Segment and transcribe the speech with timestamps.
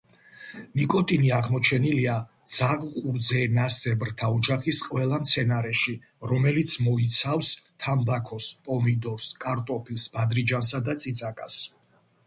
[0.79, 2.15] ნიკოტინი აღმოჩენილია
[2.53, 5.95] ძაღლყურძენასებრთა ოჯახის ყველა მცენარეში,
[6.33, 7.53] რომელიც მოიცავს
[7.85, 11.61] თამბაქოს, პომიდორს, კარტოფილს, ბადრიჯანსა და წიწაკას